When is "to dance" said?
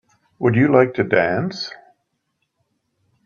0.95-1.71